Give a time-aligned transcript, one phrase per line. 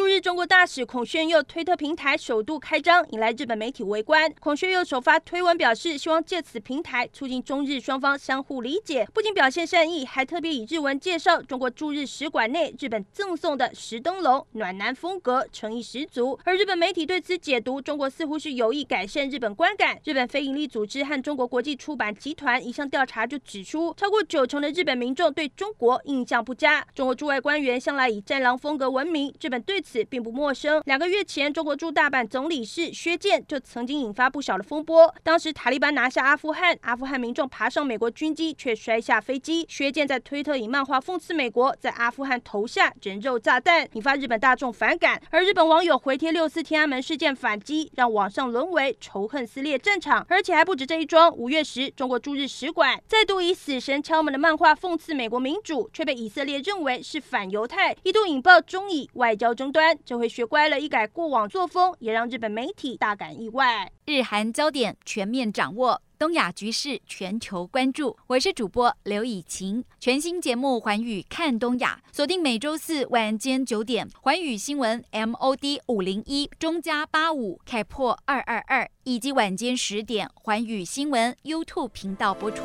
[0.00, 4.32] 驻日中国大使孔鉉佑推特平台首度开张，引来日本媒体围观。
[4.40, 16.40] 孔鉉佑首发推文表示，希望借此平台促进中日双方相互理解，不仅表现善意，还特别以日文介绍中国驻日使馆内日本赠送的石灯笼，暖男风格，诚意十足。
[16.46, 20.00] 而日本媒体对此解读，中国似乎是有意改善日本观感。
[20.04, 26.86] 日本非营利组织和中国国际出版集团一项调查就指出，超过九成的日本民众对中国印象不佳。
[26.94, 30.80] 中国驻外官员向来以战狼风格闻名，日本对此此并不陌生。
[30.86, 35.12] 两个月前，中国驻大阪总领事薛建就曾经引发不小的风波。
[35.24, 39.66] 当时塔利班拿下阿富汗，阿富汗民众爬上美国军机却摔下飞机。
[39.68, 45.20] 薛建在推特以漫画讽刺美国在阿富汗投下人肉炸弹，引发日本大众反感。
[45.30, 50.24] 而日本网友回贴六四天安门事件反击，让网上沦为仇恨撕裂战场。
[50.28, 51.34] 而且还不止这一桩。
[51.36, 59.98] 五月时，中国驻日使馆再度以死神敲门的漫画讽刺美国民主，却被以色列认为是反犹太，一度引爆中以外交争端。
[60.04, 63.90] 这回学乖了，一改过往作风，也让日本媒体大感意外。
[64.06, 68.16] 日韩焦点全面掌握，东亚局势全球关注。
[68.26, 82.62] 我是主播刘以晴，全新节目《环宇看东亚》，锁定每周四晚间九点，环宇新闻 MOD 五零一中加八五开破二二二，以及晚间十点，环宇新闻 YouTube 频道播出。